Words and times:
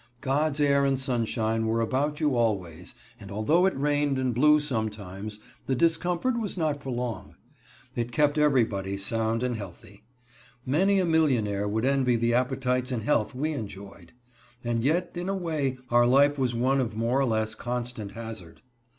God's 0.21 0.59
air 0.59 0.83
and 0.83 0.99
sunshine 0.99 1.67
were 1.67 1.79
about 1.79 2.19
you 2.19 2.35
always, 2.35 2.95
and 3.19 3.29
although 3.31 3.67
it 3.67 3.77
rained 3.79 4.17
and 4.17 4.33
blew 4.33 4.59
sometimes, 4.59 5.39
the 5.67 5.75
discomfort 5.75 6.39
was 6.39 6.57
not 6.57 6.81
for 6.81 6.89
long. 6.89 7.35
It 7.95 8.11
kept 8.11 8.39
everybody 8.39 8.97
sound 8.97 9.43
and 9.43 9.55
healthy. 9.57 10.03
Many 10.65 10.99
a 10.99 11.05
millionaire 11.05 11.67
would 11.67 11.85
envy 11.85 12.15
the 12.15 12.33
appetites 12.33 12.91
and 12.91 13.03
health 13.03 13.35
we 13.35 13.51
enjoyed. 13.53 14.13
And 14.63 14.83
yet, 14.83 15.11
in 15.13 15.29
a 15.29 15.35
way, 15.35 15.77
our 15.91 16.07
life 16.07 16.39
was 16.39 16.55
one 16.55 16.79
of 16.79 16.95
more 16.97 17.19
or 17.19 17.25
less 17.25 17.53
constant 17.53 18.13
hazard. 18.13 18.63